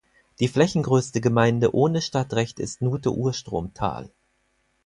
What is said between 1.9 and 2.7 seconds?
Stadtrecht